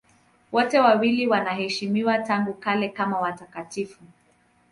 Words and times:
Wote 0.51 0.79
wawili 0.79 1.27
wanaheshimiwa 1.27 2.17
tangu 2.19 2.53
kale 2.53 2.89
kama 2.89 3.19
watakatifu. 3.19 4.01